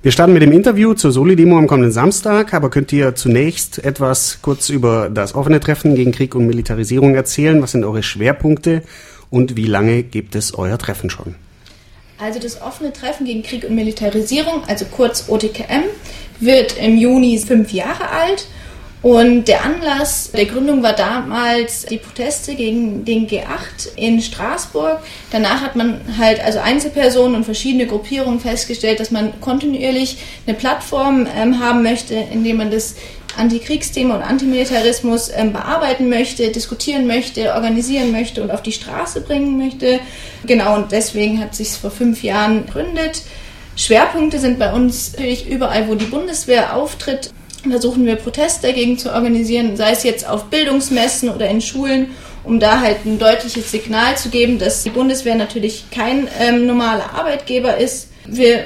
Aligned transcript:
Wir 0.00 0.12
starten 0.12 0.32
mit 0.32 0.42
dem 0.42 0.52
Interview 0.52 0.94
zur 0.94 1.10
Soli-Demo 1.10 1.58
am 1.58 1.66
kommenden 1.66 1.90
Samstag, 1.90 2.54
aber 2.54 2.70
könnt 2.70 2.92
ihr 2.92 3.16
zunächst 3.16 3.84
etwas 3.84 4.38
kurz 4.42 4.68
über 4.68 5.10
das 5.10 5.34
offene 5.34 5.58
Treffen 5.58 5.96
gegen 5.96 6.12
Krieg 6.12 6.36
und 6.36 6.46
Militarisierung 6.46 7.16
erzählen? 7.16 7.60
Was 7.60 7.72
sind 7.72 7.82
eure 7.82 8.04
Schwerpunkte 8.04 8.82
und 9.28 9.56
wie 9.56 9.66
lange 9.66 10.04
gibt 10.04 10.36
es 10.36 10.54
euer 10.54 10.78
Treffen 10.78 11.10
schon? 11.10 11.34
Also 12.16 12.38
das 12.38 12.62
offene 12.62 12.92
Treffen 12.92 13.26
gegen 13.26 13.42
Krieg 13.42 13.64
und 13.64 13.74
Militarisierung, 13.74 14.62
also 14.68 14.84
kurz 14.84 15.28
OTKM, 15.28 15.82
wird 16.38 16.78
im 16.78 16.96
Juni 16.96 17.36
fünf 17.38 17.72
Jahre 17.72 18.08
alt 18.10 18.46
und 19.00 19.46
der 19.46 19.64
Anlass 19.64 20.32
der 20.32 20.46
Gründung 20.46 20.82
war 20.82 20.92
damals 20.92 21.86
die 21.86 21.98
Proteste 21.98 22.56
gegen 22.56 23.04
den 23.04 23.28
G8 23.28 23.94
in 23.94 24.20
Straßburg. 24.20 24.98
Danach 25.30 25.60
hat 25.60 25.76
man 25.76 26.00
halt 26.18 26.40
also 26.40 26.58
Einzelpersonen 26.58 27.36
und 27.36 27.44
verschiedene 27.44 27.86
Gruppierungen 27.86 28.40
festgestellt, 28.40 28.98
dass 28.98 29.12
man 29.12 29.40
kontinuierlich 29.40 30.18
eine 30.46 30.56
Plattform 30.56 31.28
ähm, 31.36 31.60
haben 31.60 31.84
möchte, 31.84 32.14
in 32.14 32.42
der 32.42 32.54
man 32.54 32.72
das 32.72 32.96
Antikriegsthema 33.36 34.16
und 34.16 34.22
Antimilitarismus 34.22 35.30
ähm, 35.32 35.52
bearbeiten 35.52 36.08
möchte, 36.08 36.50
diskutieren 36.50 37.06
möchte, 37.06 37.54
organisieren 37.54 38.10
möchte 38.10 38.42
und 38.42 38.50
auf 38.50 38.62
die 38.62 38.72
Straße 38.72 39.20
bringen 39.20 39.58
möchte. 39.58 40.00
Genau, 40.44 40.74
und 40.74 40.90
deswegen 40.90 41.40
hat 41.40 41.54
sich 41.54 41.68
vor 41.68 41.92
fünf 41.92 42.24
Jahren 42.24 42.66
gegründet. 42.66 43.22
Schwerpunkte 43.76 44.40
sind 44.40 44.58
bei 44.58 44.72
uns 44.72 45.12
natürlich 45.12 45.48
überall, 45.48 45.86
wo 45.88 45.94
die 45.94 46.06
Bundeswehr 46.06 46.74
auftritt, 46.74 47.30
versuchen 47.68 48.06
wir 48.06 48.16
Proteste 48.16 48.68
dagegen 48.68 48.98
zu 48.98 49.12
organisieren, 49.12 49.76
sei 49.76 49.92
es 49.92 50.02
jetzt 50.02 50.28
auf 50.28 50.44
Bildungsmessen 50.44 51.28
oder 51.28 51.48
in 51.48 51.60
Schulen, 51.60 52.10
um 52.44 52.60
da 52.60 52.80
halt 52.80 53.04
ein 53.04 53.18
deutliches 53.18 53.70
Signal 53.70 54.16
zu 54.16 54.28
geben, 54.28 54.58
dass 54.58 54.82
die 54.82 54.90
Bundeswehr 54.90 55.34
natürlich 55.34 55.84
kein 55.90 56.28
ähm, 56.40 56.66
normaler 56.66 57.14
Arbeitgeber 57.14 57.76
ist. 57.76 58.08
Wir 58.26 58.64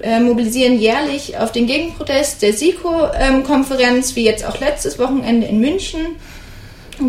äh, 0.00 0.20
mobilisieren 0.20 0.78
jährlich 0.78 1.38
auf 1.38 1.52
den 1.52 1.66
Gegenprotest 1.66 2.42
der 2.42 2.52
SIKO-Konferenz, 2.52 4.10
ähm, 4.10 4.16
wie 4.16 4.24
jetzt 4.24 4.44
auch 4.44 4.60
letztes 4.60 4.98
Wochenende 4.98 5.46
in 5.46 5.60
München. 5.60 6.16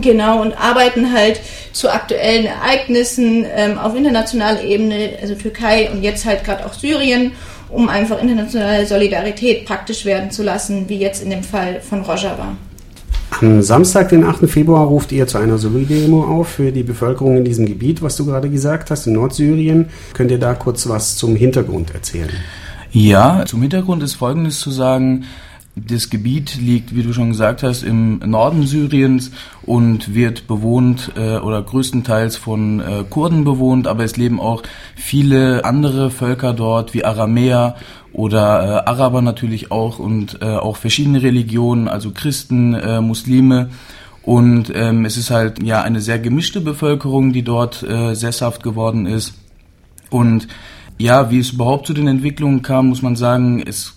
Genau, 0.02 0.42
und 0.42 0.54
arbeiten 0.54 1.14
halt 1.14 1.40
zu 1.73 1.92
aktuellen 1.92 2.45
Ereignissen 2.45 3.45
ähm, 3.56 3.78
auf 3.78 3.95
internationaler 3.95 4.64
Ebene, 4.64 5.14
also 5.22 5.36
Türkei 5.36 5.90
und 5.92 6.04
jetzt 6.04 6.26
halt 6.26 6.44
gerade 6.44 6.66
auch 6.66 6.73
Syrien 6.73 7.32
um 7.70 7.88
einfach 7.88 8.22
internationale 8.22 8.86
Solidarität 8.86 9.66
praktisch 9.66 10.06
werden 10.06 10.32
zu 10.32 10.44
lassen, 10.44 10.90
wie 10.90 10.98
jetzt 10.98 11.23
in 11.23 11.30
dem 11.30 11.44
Fall 11.44 11.82
von 11.82 12.02
Rojava. 12.02 12.56
Am 13.42 13.62
Samstag, 13.62 14.10
den 14.10 14.23
8. 14.23 14.50
Februar, 14.50 14.88
ruft 14.88 15.12
ihr 15.12 15.28
zu 15.28 15.38
einer 15.38 15.60
Solidemo 15.60 16.23
auf 16.23 16.48
für 16.48 16.72
die 16.72 16.84
Bevölkerung 16.84 17.38
in 17.38 17.45
diesem 17.45 17.67
Gebiet, 17.67 18.02
was 18.02 18.16
du 18.17 18.26
gerade 18.26 18.50
gesagt 18.50 18.90
hast, 18.90 19.06
in 19.06 19.14
Nordsyrien. 19.14 19.90
Könnt 20.14 20.32
ihr 20.32 20.40
da 20.40 20.56
kurz 20.56 20.90
was 20.90 21.16
zum 21.16 21.36
Hintergrund 21.36 21.94
erzählen? 21.94 22.32
Ja, 22.92 23.45
zum 23.45 23.62
Hintergrund 23.62 24.02
ist 24.02 24.16
Folgendes 24.16 24.60
zu 24.60 24.72
sagen. 24.72 25.26
Das 25.88 26.10
Gebiet 26.10 26.58
liegt, 26.60 26.96
wie 26.96 27.04
du 27.04 27.14
schon 27.14 27.30
gesagt 27.30 27.64
hast, 27.64 27.84
im 27.84 28.20
Norden 28.20 28.66
Syriens 28.66 29.32
und 29.62 30.14
wird 30.14 30.48
bewohnt 30.48 31.12
äh, 31.16 31.38
oder 31.38 31.62
größtenteils 31.62 32.38
von 32.38 32.80
äh, 32.80 33.04
Kurden 33.10 33.44
bewohnt, 33.44 33.88
aber 33.88 34.04
es 34.04 34.18
leben 34.18 34.40
auch 34.40 34.64
viele 34.96 35.66
andere 35.66 36.10
Völker 36.10 36.54
dort, 36.54 36.94
wie 36.94 37.06
Aramäer 37.06 37.76
oder 38.12 38.84
äh, 38.86 38.90
Araber 38.90 39.22
natürlich 39.22 39.72
auch 39.72 40.00
und 40.00 40.42
äh, 40.42 40.46
auch 40.46 40.78
verschiedene 40.78 41.22
Religionen, 41.22 41.88
also 41.88 42.12
Christen, 42.12 42.74
äh, 42.74 43.02
Muslime. 43.02 43.70
Und 44.24 44.72
ähm, 44.76 45.06
es 45.06 45.18
ist 45.18 45.32
halt 45.32 45.64
ja 45.64 45.82
eine 45.82 46.02
sehr 46.02 46.20
gemischte 46.20 46.62
Bevölkerung, 46.62 47.32
die 47.32 47.44
dort 47.44 47.84
äh, 47.84 48.16
sesshaft 48.16 48.64
geworden 48.64 49.06
ist. 49.06 49.34
Und 50.10 50.48
ja, 51.00 51.31
wie 51.31 51.39
es 51.39 51.52
überhaupt 51.52 51.88
zu 51.88 51.94
den 51.94 52.08
Entwicklungen 52.08 52.61
kam, 52.61 52.89
muss 52.89 53.02
man 53.02 53.16
sagen, 53.16 53.64
es 53.66 53.95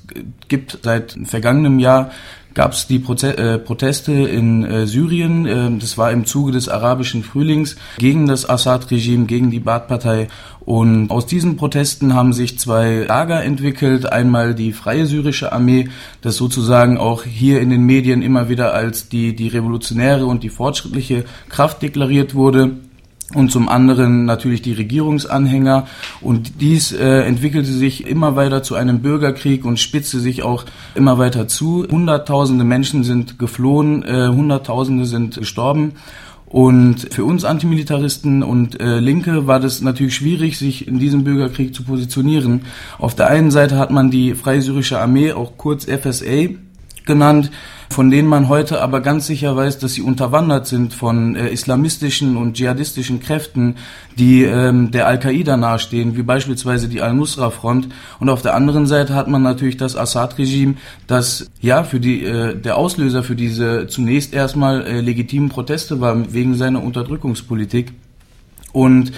gibt 0.48 0.78
seit 0.82 1.16
vergangenem 1.24 1.78
Jahr 1.78 2.10
gab 2.54 2.72
es 2.72 2.86
die 2.86 2.98
Proze 2.98 3.36
äh, 3.36 3.58
Proteste 3.58 4.12
in 4.12 4.64
äh, 4.64 4.86
Syrien. 4.86 5.46
Äh, 5.46 5.78
das 5.78 5.98
war 5.98 6.12
im 6.12 6.26
Zuge 6.26 6.52
des 6.52 6.68
arabischen 6.68 7.22
Frühlings 7.22 7.76
gegen 7.98 8.26
das 8.26 8.48
Assad-Regime, 8.48 9.26
gegen 9.26 9.50
die 9.50 9.60
Baath-Partei. 9.60 10.28
Und 10.60 11.10
aus 11.10 11.26
diesen 11.26 11.56
Protesten 11.56 12.14
haben 12.14 12.32
sich 12.32 12.58
zwei 12.58 13.04
Lager 13.08 13.42
entwickelt. 13.42 14.10
Einmal 14.10 14.54
die 14.54 14.72
Freie 14.72 15.06
Syrische 15.06 15.52
Armee, 15.52 15.88
das 16.20 16.36
sozusagen 16.36 16.98
auch 16.98 17.24
hier 17.24 17.60
in 17.60 17.70
den 17.70 17.84
Medien 17.84 18.22
immer 18.22 18.48
wieder 18.48 18.74
als 18.74 19.08
die, 19.08 19.34
die 19.34 19.48
revolutionäre 19.48 20.26
und 20.26 20.42
die 20.42 20.50
fortschrittliche 20.50 21.24
Kraft 21.48 21.82
deklariert 21.82 22.34
wurde 22.34 22.76
und 23.34 23.50
zum 23.50 23.68
anderen 23.68 24.24
natürlich 24.24 24.62
die 24.62 24.72
Regierungsanhänger. 24.72 25.86
Und 26.20 26.60
dies 26.60 26.92
äh, 26.92 27.22
entwickelte 27.22 27.72
sich 27.72 28.06
immer 28.06 28.36
weiter 28.36 28.62
zu 28.62 28.74
einem 28.74 29.00
Bürgerkrieg 29.00 29.64
und 29.64 29.78
spitzte 29.78 30.20
sich 30.20 30.42
auch 30.42 30.64
immer 30.94 31.18
weiter 31.18 31.48
zu. 31.48 31.86
Hunderttausende 31.90 32.64
Menschen 32.64 33.04
sind 33.04 33.38
geflohen, 33.38 34.02
äh, 34.04 34.28
Hunderttausende 34.28 35.06
sind 35.06 35.36
gestorben. 35.36 35.92
Und 36.46 37.08
für 37.14 37.24
uns 37.24 37.46
Antimilitaristen 37.46 38.42
und 38.42 38.78
äh, 38.78 38.98
Linke 38.98 39.46
war 39.46 39.58
das 39.58 39.80
natürlich 39.80 40.14
schwierig, 40.14 40.58
sich 40.58 40.86
in 40.86 40.98
diesem 40.98 41.24
Bürgerkrieg 41.24 41.74
zu 41.74 41.82
positionieren. 41.82 42.66
Auf 42.98 43.14
der 43.14 43.28
einen 43.28 43.50
Seite 43.50 43.78
hat 43.78 43.90
man 43.90 44.10
die 44.10 44.34
Freie 44.34 44.60
Syrische 44.60 45.00
Armee, 45.00 45.32
auch 45.32 45.56
kurz 45.56 45.86
FSA, 45.86 46.50
genannt, 47.04 47.50
von 47.92 48.10
denen 48.10 48.28
man 48.28 48.48
heute 48.48 48.80
aber 48.80 49.00
ganz 49.00 49.26
sicher 49.26 49.54
weiß, 49.54 49.78
dass 49.78 49.94
sie 49.94 50.02
unterwandert 50.02 50.66
sind 50.66 50.94
von 50.94 51.36
äh, 51.36 51.48
islamistischen 51.50 52.36
und 52.36 52.54
dschihadistischen 52.54 53.20
Kräften, 53.20 53.76
die 54.18 54.42
ähm, 54.44 54.90
der 54.90 55.06
Al-Qaida 55.06 55.56
nahestehen, 55.56 56.16
wie 56.16 56.22
beispielsweise 56.22 56.88
die 56.88 57.02
Al-Nusra-Front. 57.02 57.88
Und 58.18 58.28
auf 58.30 58.42
der 58.42 58.54
anderen 58.54 58.86
Seite 58.86 59.14
hat 59.14 59.28
man 59.28 59.42
natürlich 59.42 59.76
das 59.76 59.96
Assad-Regime, 59.96 60.74
das 61.06 61.50
ja 61.60 61.84
für 61.84 62.00
die 62.00 62.24
äh, 62.24 62.56
der 62.56 62.76
Auslöser 62.76 63.22
für 63.22 63.36
diese 63.36 63.86
zunächst 63.86 64.32
erstmal 64.32 64.86
äh, 64.86 65.00
legitimen 65.00 65.50
Proteste 65.50 66.00
war 66.00 66.32
wegen 66.32 66.54
seiner 66.54 66.82
Unterdrückungspolitik. 66.82 67.92
Und 68.72 69.12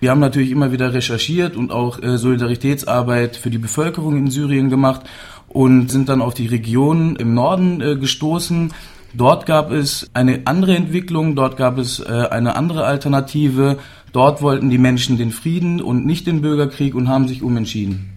wir 0.00 0.10
haben 0.10 0.20
natürlich 0.20 0.50
immer 0.50 0.72
wieder 0.72 0.94
recherchiert 0.94 1.56
und 1.56 1.70
auch 1.70 2.02
äh, 2.02 2.16
Solidaritätsarbeit 2.16 3.36
für 3.36 3.50
die 3.50 3.58
Bevölkerung 3.58 4.16
in 4.16 4.30
Syrien 4.30 4.70
gemacht 4.70 5.02
und 5.50 5.90
sind 5.90 6.08
dann 6.08 6.22
auf 6.22 6.34
die 6.34 6.46
Region 6.46 7.16
im 7.16 7.34
Norden 7.34 7.80
äh, 7.80 7.96
gestoßen. 7.96 8.72
Dort 9.12 9.44
gab 9.44 9.72
es 9.72 10.08
eine 10.14 10.42
andere 10.46 10.76
Entwicklung, 10.76 11.34
dort 11.34 11.56
gab 11.56 11.78
es 11.78 12.00
äh, 12.00 12.28
eine 12.30 12.56
andere 12.56 12.84
Alternative. 12.84 13.78
Dort 14.12 14.40
wollten 14.40 14.70
die 14.70 14.78
Menschen 14.78 15.18
den 15.18 15.32
Frieden 15.32 15.82
und 15.82 16.06
nicht 16.06 16.26
den 16.26 16.40
Bürgerkrieg 16.40 16.94
und 16.94 17.08
haben 17.08 17.26
sich 17.26 17.42
umentschieden. 17.42 18.10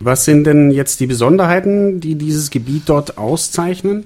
Was 0.00 0.24
sind 0.24 0.44
denn 0.44 0.70
jetzt 0.70 1.00
die 1.00 1.06
Besonderheiten, 1.06 2.00
die 2.00 2.16
dieses 2.16 2.50
Gebiet 2.50 2.82
dort 2.86 3.18
auszeichnen? 3.18 4.04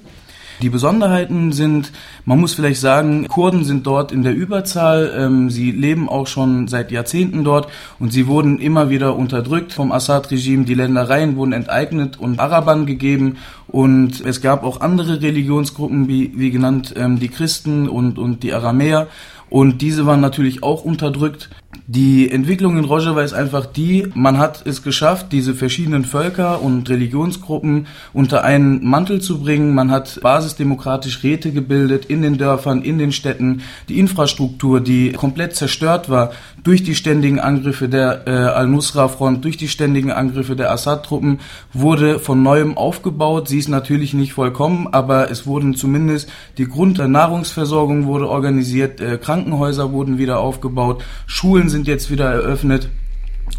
Die 0.63 0.71
Besonderheiten 0.71 1.53
sind, 1.53 1.93
man 2.25 2.41
muss 2.41 2.55
vielleicht 2.55 2.81
sagen, 2.81 3.29
Kurden 3.29 3.65
sind 3.65 3.87
dort 3.87 4.11
in 4.11 4.23
der 4.23 4.35
Überzahl. 4.35 5.13
Ähm, 5.17 5.51
sie 5.51 5.71
leben 5.71 6.09
auch 6.09 6.27
schon 6.27 6.67
seit 6.67 6.91
Jahrzehnten 6.91 7.45
dort 7.45 7.69
und 7.99 8.13
sie 8.13 8.27
wurden 8.27 8.59
immer 8.59 8.89
wieder 8.89 9.17
unterdrückt 9.17 9.73
vom 9.73 9.93
Assad-Regime. 9.93 10.65
Die 10.65 10.75
Ländereien 10.75 11.37
wurden 11.37 11.53
enteignet 11.53 12.19
und 12.19 12.41
Arabern 12.41 12.87
gegeben 12.87 13.37
und 13.69 14.21
es 14.25 14.41
gab 14.41 14.65
auch 14.65 14.81
andere 14.81 15.21
Religionsgruppen, 15.21 16.09
wie, 16.09 16.33
wie 16.37 16.51
genannt 16.51 16.95
ähm, 16.97 17.19
die 17.19 17.29
Christen 17.29 17.89
und, 17.89 18.19
und 18.19 18.43
die 18.43 18.55
Aramäer. 18.55 19.09
Und 19.49 19.81
diese 19.81 20.07
waren 20.07 20.21
natürlich 20.21 20.63
auch 20.63 20.85
unterdrückt. 20.85 21.51
Die 21.89 22.31
Entwicklung 22.31 22.79
in 22.79 22.85
Rojava 22.85 23.23
ist 23.23 23.33
einfach 23.33 23.65
die, 23.65 24.09
man 24.15 24.39
hat 24.39 24.67
es 24.67 24.83
geschafft, 24.83 25.27
diese 25.31 25.55
verschiedenen 25.55 26.05
Völker 26.05 26.61
und 26.61 26.89
Religionsgruppen 26.89 27.87
unter 28.13 28.43
einen 28.43 28.85
Mantel 28.85 29.21
zu 29.21 29.41
bringen. 29.41 29.73
Man 29.73 29.93
hat 29.93 30.19
basisdemokratisch 30.21 31.23
Räte 31.23 31.53
gebildet 31.53 32.07
in 32.07 32.23
den 32.23 32.39
Dörfern, 32.39 32.83
in 32.83 32.99
den 32.99 33.13
Städten. 33.13 33.63
Die 33.89 34.01
Infrastruktur, 34.01 34.81
die 34.81 35.13
komplett 35.13 35.55
zerstört 35.55 36.09
war 36.09 36.33
durch 36.65 36.83
die 36.83 36.97
ständigen 36.97 37.39
Angriffe 37.39 37.89
der 37.89 38.27
äh, 38.27 38.31
Al-Nusra-Front, 38.31 39.45
durch 39.45 39.57
die 39.57 39.69
ständigen 39.69 40.11
Angriffe 40.11 40.57
der 40.57 40.73
Assad-Truppen, 40.73 41.39
wurde 41.73 42.19
von 42.19 42.43
neuem 42.43 42.77
aufgebaut. 42.77 43.47
Sie 43.47 43.59
ist 43.59 43.69
natürlich 43.69 44.13
nicht 44.13 44.33
vollkommen, 44.33 44.89
aber 44.91 45.31
es 45.31 45.47
wurden 45.47 45.75
zumindest 45.75 46.29
die 46.59 46.67
Grund 46.67 46.99
der 46.99 47.07
Nahrungsversorgung 47.07 48.07
wurde 48.07 48.29
organisiert, 48.29 49.01
äh, 49.01 49.19
Krankenhäuser 49.37 49.93
wurden 49.93 50.17
wieder 50.17 50.41
aufgebaut, 50.41 51.05
Schulen 51.27 51.69
sind 51.69 51.87
jetzt 51.87 52.11
wieder 52.11 52.31
eröffnet. 52.31 52.89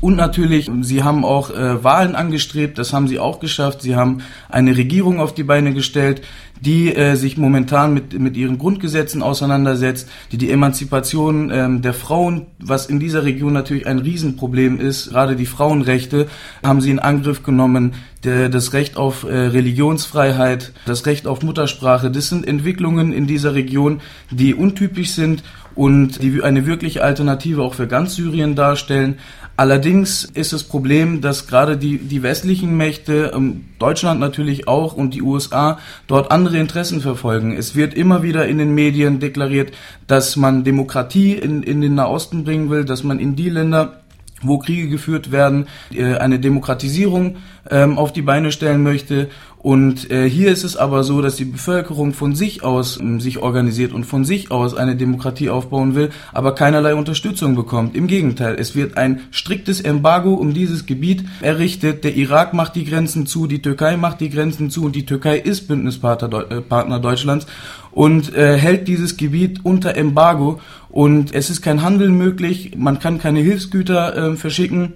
Und 0.02 0.16
natürlich, 0.16 0.70
sie 0.82 1.04
haben 1.04 1.24
auch 1.24 1.50
äh, 1.50 1.84
Wahlen 1.84 2.16
angestrebt, 2.16 2.78
das 2.78 2.94
haben 2.94 3.08
sie 3.08 3.20
auch 3.20 3.40
geschafft. 3.40 3.82
Sie 3.82 3.96
haben 3.96 4.20
eine 4.50 4.76
Regierung 4.76 5.20
auf 5.20 5.34
die 5.34 5.44
Beine 5.44 5.74
gestellt, 5.74 6.22
die 6.62 6.94
äh, 6.94 7.16
sich 7.16 7.38
momentan 7.38 7.94
mit, 7.94 8.20
mit 8.20 8.38
ihren 8.38 8.58
Grundgesetzen 8.58 9.24
auseinandersetzt, 9.24 10.10
die 10.32 10.38
die 10.38 10.52
Emanzipation 10.52 11.52
ähm, 11.52 11.82
der 11.82 11.94
Frauen, 11.94 12.48
was 12.60 12.88
in 12.88 13.00
dieser 13.00 13.24
Region 13.24 13.54
natürlich 13.54 13.88
ein 13.88 14.00
Riesenproblem 14.00 14.80
ist, 14.80 15.10
gerade 15.10 15.36
die 15.36 15.46
Frauenrechte, 15.46 16.28
haben 16.64 16.82
sie 16.82 16.92
in 16.92 17.00
Angriff 17.00 17.44
genommen. 17.44 17.94
Der, 18.24 18.50
das 18.50 18.74
Recht 18.74 18.98
auf 18.98 19.24
äh, 19.24 19.34
Religionsfreiheit, 19.34 20.74
das 20.86 21.06
Recht 21.06 21.28
auf 21.28 21.44
Muttersprache, 21.44 22.12
das 22.12 22.30
sind 22.30 22.48
Entwicklungen 22.48 23.14
in 23.14 23.26
dieser 23.26 23.54
Region, 23.54 24.02
die 24.32 24.54
untypisch 24.54 25.12
sind 25.12 25.44
und 25.78 26.22
die 26.22 26.42
eine 26.42 26.66
wirkliche 26.66 27.04
Alternative 27.04 27.62
auch 27.62 27.76
für 27.76 27.88
ganz 27.88 28.16
Syrien 28.16 28.56
darstellen. 28.56 29.20
Allerdings 29.56 30.24
ist 30.24 30.54
das 30.54 30.64
Problem, 30.64 31.22
dass 31.22 31.48
gerade 31.48 31.78
die, 31.78 31.98
die 31.98 32.22
westlichen 32.22 32.76
Mächte, 32.78 33.32
ähm, 33.34 33.66
Deutschland 33.80 34.20
natürlich 34.20 34.68
auch 34.68 34.94
und 34.94 35.14
die 35.14 35.22
USA 35.22 35.80
dort 36.08 36.32
andere 36.32 36.58
Interessen 36.58 37.02
verfolgen. 37.02 37.56
Es 37.56 37.76
wird 37.76 37.94
immer 37.94 38.24
wieder 38.24 38.48
in 38.48 38.58
den 38.58 38.74
Medien 38.74 39.20
deklariert, 39.20 39.72
dass 40.06 40.36
man 40.36 40.64
Demokratie 40.64 41.34
in, 41.34 41.64
in 41.64 41.82
den 41.82 41.96
Nahosten 41.96 42.44
bringen 42.44 42.70
will, 42.70 42.86
dass 42.86 43.04
man 43.04 43.20
in 43.20 43.36
die 43.36 43.50
Länder 43.50 44.02
wo 44.42 44.60
Kriege 44.60 44.88
geführt 44.90 45.32
werden, 45.32 45.68
äh, 45.94 46.16
eine 46.16 46.40
Demokratisierung 46.40 47.38
ähm, 47.70 47.98
auf 47.98 48.14
die 48.14 48.22
Beine 48.22 48.52
stellen 48.52 48.84
möchte. 48.84 49.30
Und 49.60 50.12
äh, 50.12 50.30
hier 50.30 50.52
ist 50.52 50.64
es 50.64 50.78
aber 50.78 51.04
so, 51.04 51.22
dass 51.22 51.36
die 51.36 51.46
Bevölkerung 51.46 52.14
von 52.14 52.36
sich 52.36 52.64
aus 52.64 53.00
ähm, 53.00 53.20
sich 53.20 53.40
organisiert 53.40 53.92
und 53.92 54.06
von 54.06 54.24
sich 54.24 54.52
aus 54.52 54.76
eine 54.76 54.96
Demokratie 54.96 55.50
aufbauen 55.50 55.96
will, 55.96 56.12
aber 56.32 56.54
keinerlei 56.54 56.94
Unterstützung 56.94 57.56
bekommt. 57.56 57.96
Im 57.96 58.08
Gegenteil, 58.08 58.56
es 58.60 58.76
wird 58.76 58.98
ein 58.98 59.22
striktes 59.32 59.82
Embargo 59.82 60.36
um 60.36 60.54
dieses 60.54 60.86
Gebiet 60.86 61.26
errichtet. 61.42 62.04
Der 62.04 62.16
Irak 62.16 62.54
macht 62.54 62.76
die 62.76 62.86
Grenzen 62.86 63.26
zu, 63.26 63.48
die 63.48 63.62
Türkei 63.62 63.98
macht 63.98 64.22
die 64.22 64.30
Grenzen 64.30 64.70
zu 64.70 64.86
und 64.86 64.96
die 64.96 65.06
Türkei 65.06 65.38
ist 65.38 65.68
Bündnispartner 65.68 66.52
äh, 66.52 67.00
Deutschlands 67.02 67.48
und 67.92 68.36
äh, 68.36 68.58
hält 68.58 68.88
dieses 68.88 69.18
Gebiet 69.18 69.66
unter 69.66 69.96
Embargo 69.96 70.62
und 70.98 71.32
es 71.36 71.52
ist 71.52 71.62
kein 71.62 71.84
Handel 71.84 72.10
möglich, 72.10 72.72
man 72.76 72.98
kann 72.98 73.20
keine 73.20 73.40
Hilfsgüter 73.40 74.32
äh, 74.32 74.36
verschicken 74.36 74.94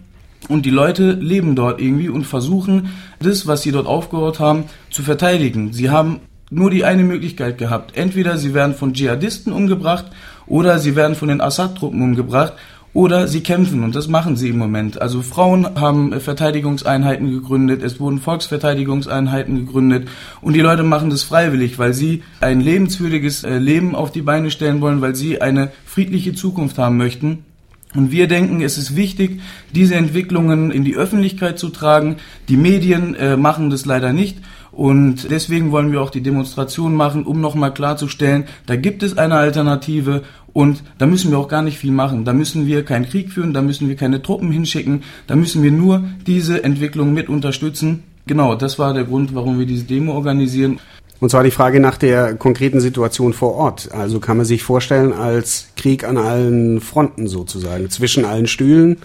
und 0.50 0.66
die 0.66 0.72
Leute 0.72 1.12
leben 1.12 1.56
dort 1.56 1.80
irgendwie 1.80 2.10
und 2.10 2.26
versuchen, 2.26 2.90
das, 3.20 3.46
was 3.46 3.62
sie 3.62 3.72
dort 3.72 3.86
aufgebaut 3.86 4.40
haben, 4.40 4.64
zu 4.90 5.04
verteidigen. 5.04 5.74
Sie 5.74 5.92
haben 5.92 6.22
nur 6.50 6.72
die 6.72 6.86
eine 6.86 7.04
Möglichkeit 7.04 7.60
gehabt. 7.60 7.96
Entweder 7.96 8.40
sie 8.40 8.56
werden 8.56 8.74
von 8.74 8.94
Dschihadisten 8.94 9.54
umgebracht 9.54 10.06
oder 10.48 10.80
sie 10.80 10.96
werden 10.96 11.16
von 11.16 11.28
den 11.28 11.40
Assad-Truppen 11.40 12.02
umgebracht 12.02 12.54
oder 12.94 13.28
sie 13.28 13.42
kämpfen 13.42 13.84
und 13.84 13.96
das 13.96 14.08
machen 14.08 14.36
sie 14.36 14.50
im 14.50 14.58
Moment. 14.58 15.02
Also 15.02 15.22
Frauen 15.22 15.80
haben 15.80 16.20
Verteidigungseinheiten 16.20 17.32
gegründet, 17.32 17.84
es 17.84 18.00
wurden 18.00 18.20
Volksverteidigungseinheiten 18.20 19.66
gegründet 19.66 20.10
und 20.42 20.54
die 20.54 20.62
Leute 20.62 20.84
machen 20.84 21.10
das 21.10 21.24
freiwillig, 21.24 21.80
weil 21.80 21.94
sie 21.94 22.24
ein 22.42 22.60
lebenswürdiges 22.60 23.44
äh, 23.44 23.58
Leben 23.58 23.96
auf 23.96 24.12
die 24.12 24.22
Beine 24.22 24.52
stellen 24.52 24.82
wollen, 24.82 25.02
weil 25.02 25.16
sie 25.16 25.42
eine 25.42 25.72
friedliche 25.86 26.34
Zukunft 26.34 26.78
haben 26.78 26.98
möchten. 26.98 27.46
Und 27.94 28.12
wir 28.12 28.28
denken, 28.28 28.62
es 28.62 28.78
ist 28.78 28.96
wichtig, 28.96 29.42
diese 29.74 29.96
Entwicklungen 29.96 30.72
in 30.72 30.86
die 30.86 30.96
Öffentlichkeit 30.96 31.60
zu 31.60 31.70
tragen. 31.70 32.18
Die 32.48 32.56
Medien 32.56 33.16
äh, 33.16 33.36
machen 33.36 33.70
das 33.70 33.86
leider 33.86 34.14
nicht. 34.14 34.38
Und 34.72 35.30
deswegen 35.30 35.72
wollen 35.72 35.92
wir 35.92 36.02
auch 36.02 36.10
die 36.10 36.24
Demonstration 36.24 36.96
machen, 36.96 37.26
um 37.26 37.42
nochmal 37.42 37.74
klarzustellen, 37.74 38.46
da 38.66 38.78
gibt 38.78 39.04
es 39.04 39.18
eine 39.18 39.36
Alternative 39.36 40.24
und 40.54 40.84
da 40.98 41.06
müssen 41.06 41.32
wir 41.32 41.38
auch 41.38 41.48
gar 41.48 41.62
nicht 41.62 41.78
viel 41.78 41.92
machen. 41.92 42.26
Da 42.26 42.34
müssen 42.34 42.68
wir 42.68 42.84
keinen 42.84 43.08
Krieg 43.08 43.32
führen, 43.32 43.54
da 43.54 43.62
müssen 43.62 43.88
wir 43.88 43.96
keine 43.96 44.22
Truppen 44.22 44.52
hinschicken, 44.52 45.04
da 45.28 45.36
müssen 45.36 45.64
wir 45.64 45.72
nur 45.72 46.04
diese 46.28 46.64
Entwicklung 46.64 47.14
mit 47.14 47.30
unterstützen. 47.30 48.04
Genau, 48.26 48.56
das 48.56 48.78
war 48.80 48.94
der 48.94 49.06
Grund, 49.06 49.34
warum 49.34 49.60
wir 49.60 49.66
diese 49.66 49.86
Demo 49.86 50.14
organisieren. 50.14 50.80
Und 51.20 51.30
zwar 51.30 51.44
die 51.44 51.52
Frage 51.52 51.80
nach 51.80 51.98
der 51.98 52.36
konkreten 52.36 52.80
Situation 52.80 53.34
vor 53.34 53.54
Ort. 53.54 53.92
Also 53.92 54.20
kann 54.20 54.38
man 54.38 54.46
sich 54.46 54.64
vorstellen 54.64 55.14
als 55.14 55.68
Krieg 55.78 56.04
an 56.04 56.18
allen 56.18 56.82
Fronten 56.82 57.28
sozusagen, 57.28 57.90
zwischen 57.90 58.26
allen 58.26 58.48
Stühlen 58.48 58.98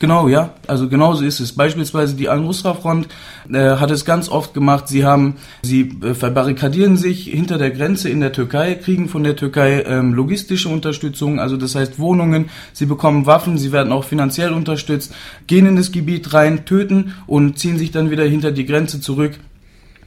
Genau, 0.00 0.28
ja. 0.28 0.54
Also 0.66 0.88
genauso 0.88 1.24
ist 1.24 1.40
es. 1.40 1.52
Beispielsweise 1.52 2.14
die 2.14 2.30
Al-Nusra-Front 2.30 3.08
äh, 3.52 3.76
hat 3.76 3.90
es 3.90 4.06
ganz 4.06 4.30
oft 4.30 4.54
gemacht. 4.54 4.88
Sie 4.88 5.04
haben, 5.04 5.36
sie 5.62 5.90
äh, 6.02 6.14
verbarrikadieren 6.14 6.96
sich 6.96 7.24
hinter 7.24 7.58
der 7.58 7.70
Grenze 7.70 8.08
in 8.08 8.20
der 8.20 8.32
Türkei, 8.32 8.76
kriegen 8.76 9.10
von 9.10 9.24
der 9.24 9.36
Türkei 9.36 9.82
ähm, 9.82 10.14
logistische 10.14 10.70
Unterstützung, 10.70 11.38
also 11.38 11.58
das 11.58 11.74
heißt 11.74 11.98
Wohnungen. 11.98 12.48
Sie 12.72 12.86
bekommen 12.86 13.26
Waffen, 13.26 13.58
sie 13.58 13.72
werden 13.72 13.92
auch 13.92 14.04
finanziell 14.04 14.54
unterstützt, 14.54 15.14
gehen 15.46 15.66
in 15.66 15.76
das 15.76 15.92
Gebiet 15.92 16.32
rein, 16.32 16.64
töten 16.64 17.12
und 17.26 17.58
ziehen 17.58 17.76
sich 17.76 17.90
dann 17.90 18.10
wieder 18.10 18.24
hinter 18.24 18.52
die 18.52 18.64
Grenze 18.64 19.02
zurück. 19.02 19.38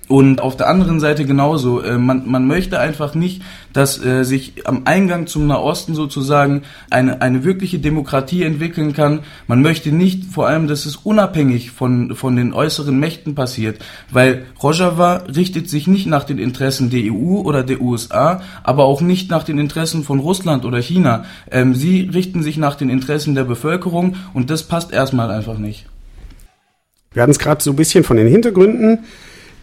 Und 0.10 0.42
auf 0.42 0.58
der 0.58 0.68
anderen 0.68 1.00
Seite 1.00 1.26
genauso. 1.26 1.82
Äh, 1.82 1.98
man, 1.98 2.30
man 2.30 2.46
möchte 2.46 2.80
einfach 2.80 3.16
nicht, 3.16 3.42
dass 3.72 4.04
äh, 4.04 4.24
sich 4.26 4.68
am 4.68 4.82
Eingang 4.84 5.28
zum 5.28 5.48
Nahosten 5.48 5.96
sozusagen 5.96 6.64
eine, 6.90 7.22
eine 7.22 7.46
wirkliche 7.46 7.80
Demokratie 7.80 8.44
entwickeln 8.44 8.94
kann. 8.94 9.22
Man 9.48 9.62
möchte 9.62 9.94
nicht 9.94 10.26
vor 10.26 10.48
allem, 10.48 10.68
dass 10.68 10.86
es 10.86 10.98
unabhängig 10.98 11.72
von, 11.72 12.16
von 12.16 12.36
den 12.36 12.54
äußeren 12.54 13.00
Mächten 13.00 13.34
passiert. 13.34 13.80
Weil 14.12 14.46
Rojava 14.62 15.24
richtet 15.34 15.70
sich 15.70 15.88
nicht 15.88 16.06
nach 16.06 16.26
den 16.26 16.38
Interessen 16.38 16.90
der 16.90 17.02
EU 17.12 17.40
oder 17.42 17.64
der 17.64 17.80
USA, 17.82 18.42
aber 18.64 18.84
auch 18.84 19.00
nicht 19.00 19.32
nach 19.32 19.44
den 19.44 19.58
Interessen 19.58 20.04
von 20.04 20.20
Russland 20.20 20.66
oder 20.66 20.82
China. 20.82 21.24
Ähm, 21.50 21.76
sie 21.76 22.10
richten 22.14 22.44
sich 22.44 22.58
nach 22.58 22.76
den 22.76 22.90
Interessen 22.90 23.36
der 23.36 23.46
Bevölkerung 23.46 24.18
und 24.34 24.50
das 24.50 24.64
passt 24.64 24.92
erstmal 24.92 25.32
einfach 25.32 25.58
nicht. 25.58 25.86
Wir 27.14 27.22
hatten 27.22 27.32
es 27.32 27.40
gerade 27.40 27.64
so 27.64 27.70
ein 27.70 27.76
bisschen 27.76 28.04
von 28.04 28.18
den 28.18 28.28
Hintergründen 28.28 29.00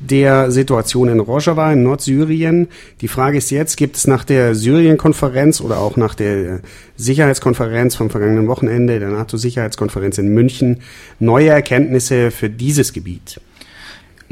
der 0.00 0.50
Situation 0.50 1.08
in 1.08 1.20
Rojava 1.20 1.72
in 1.72 1.82
Nordsyrien. 1.82 2.68
Die 3.00 3.08
Frage 3.08 3.38
ist 3.38 3.50
jetzt, 3.50 3.76
gibt 3.76 3.96
es 3.96 4.06
nach 4.06 4.24
der 4.24 4.54
Syrien-Konferenz 4.54 5.60
oder 5.60 5.78
auch 5.78 5.96
nach 5.96 6.14
der 6.14 6.60
Sicherheitskonferenz 6.96 7.94
vom 7.94 8.10
vergangenen 8.10 8.48
Wochenende, 8.48 8.98
der 8.98 9.10
NATO-Sicherheitskonferenz 9.10 10.18
in 10.18 10.28
München, 10.28 10.78
neue 11.18 11.50
Erkenntnisse 11.50 12.30
für 12.30 12.50
dieses 12.50 12.92
Gebiet? 12.92 13.40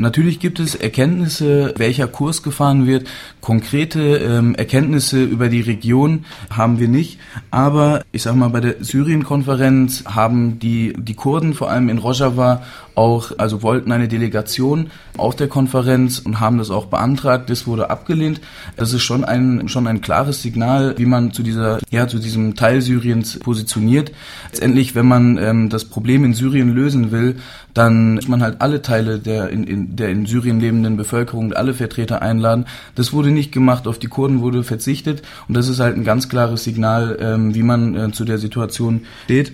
Natürlich 0.00 0.38
gibt 0.38 0.60
es 0.60 0.76
Erkenntnisse, 0.76 1.74
welcher 1.76 2.06
Kurs 2.06 2.44
gefahren 2.44 2.86
wird. 2.86 3.08
Konkrete 3.40 4.18
ähm, 4.18 4.54
Erkenntnisse 4.54 5.24
über 5.24 5.48
die 5.48 5.60
Region 5.60 6.24
haben 6.50 6.78
wir 6.78 6.86
nicht. 6.86 7.18
Aber 7.50 8.04
ich 8.12 8.22
sage 8.22 8.36
mal, 8.36 8.50
bei 8.50 8.60
der 8.60 8.76
Syrien-Konferenz 8.78 10.04
haben 10.06 10.60
die, 10.60 10.92
die 10.96 11.14
Kurden, 11.14 11.52
vor 11.52 11.68
allem 11.68 11.88
in 11.88 11.98
Rojava, 11.98 12.62
auch, 12.98 13.30
also 13.38 13.62
wollten 13.62 13.92
eine 13.92 14.08
Delegation 14.08 14.90
auf 15.16 15.36
der 15.36 15.46
Konferenz 15.46 16.18
und 16.18 16.40
haben 16.40 16.58
das 16.58 16.70
auch 16.70 16.86
beantragt. 16.86 17.48
Das 17.48 17.66
wurde 17.66 17.90
abgelehnt. 17.90 18.40
Das 18.76 18.92
ist 18.92 19.02
schon 19.02 19.24
ein, 19.24 19.68
schon 19.68 19.86
ein 19.86 20.00
klares 20.00 20.42
Signal, 20.42 20.94
wie 20.98 21.06
man 21.06 21.32
zu 21.32 21.44
dieser, 21.44 21.78
ja, 21.90 22.08
zu 22.08 22.18
diesem 22.18 22.56
Teil 22.56 22.82
Syriens 22.82 23.38
positioniert. 23.38 24.10
Letztendlich, 24.50 24.96
wenn 24.96 25.06
man 25.06 25.38
ähm, 25.38 25.68
das 25.68 25.84
Problem 25.84 26.24
in 26.24 26.34
Syrien 26.34 26.74
lösen 26.74 27.12
will, 27.12 27.36
dann 27.72 28.14
muss 28.14 28.26
man 28.26 28.42
halt 28.42 28.60
alle 28.60 28.82
Teile 28.82 29.20
der 29.20 29.50
in, 29.50 29.62
in, 29.64 29.94
der 29.94 30.08
in 30.08 30.26
Syrien 30.26 30.58
lebenden 30.58 30.96
Bevölkerung, 30.96 31.52
alle 31.52 31.74
Vertreter 31.74 32.20
einladen. 32.20 32.66
Das 32.96 33.12
wurde 33.12 33.30
nicht 33.30 33.52
gemacht, 33.52 33.86
auf 33.86 34.00
die 34.00 34.08
Kurden 34.08 34.40
wurde 34.40 34.64
verzichtet 34.64 35.22
und 35.46 35.56
das 35.56 35.68
ist 35.68 35.78
halt 35.78 35.96
ein 35.96 36.04
ganz 36.04 36.28
klares 36.28 36.64
Signal, 36.64 37.16
ähm, 37.20 37.54
wie 37.54 37.62
man 37.62 37.94
äh, 37.94 38.12
zu 38.12 38.24
der 38.24 38.38
Situation 38.38 39.02
steht. 39.26 39.52